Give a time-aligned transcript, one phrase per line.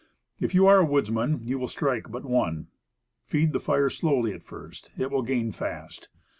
[0.39, 2.69] If you are a woodsman you will strike but one.
[3.27, 6.07] Feed the fire slowly at first; it will gain fast.